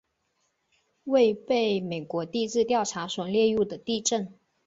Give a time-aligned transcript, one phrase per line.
[1.03, 4.33] 未被美国地质调查所列入的地震